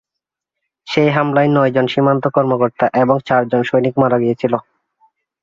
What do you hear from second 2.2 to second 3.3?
কর্মকর্তা এবং